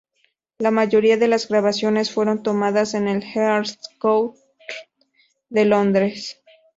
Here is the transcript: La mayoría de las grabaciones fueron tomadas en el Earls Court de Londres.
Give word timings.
La 0.57 0.71
mayoría 0.71 1.15
de 1.17 1.27
las 1.27 1.47
grabaciones 1.47 2.09
fueron 2.11 2.41
tomadas 2.41 2.95
en 2.95 3.07
el 3.07 3.21
Earls 3.35 3.77
Court 3.99 4.35
de 5.51 5.65
Londres. 5.65 6.41